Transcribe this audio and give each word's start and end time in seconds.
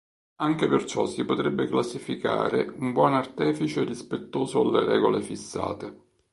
Anche 0.37 0.67
per 0.67 0.85
ciò 0.85 1.05
si 1.05 1.23
potrebbe 1.25 1.67
classificare 1.67 2.67
un 2.77 2.91
buon 2.91 3.13
artefice 3.13 3.83
rispettoso 3.83 4.61
alle 4.61 4.83
regole 4.83 5.21
fissate. 5.21 6.01